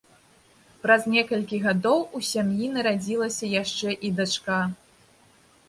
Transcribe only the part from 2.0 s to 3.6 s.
у сям'і нарадзілася